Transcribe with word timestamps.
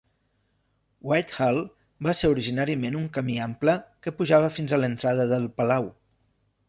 Whitehall 1.09 1.59
va 2.07 2.15
ser 2.21 2.31
originàriament 2.35 2.97
un 3.01 3.05
camí 3.19 3.37
ample 3.47 3.77
que 4.07 4.15
pujava 4.23 4.51
fins 4.59 4.75
a 4.75 4.81
l'entrada 4.85 5.29
del 5.35 5.47
Palau. 5.61 5.93